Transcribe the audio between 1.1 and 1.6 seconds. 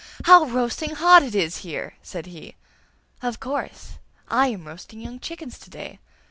it is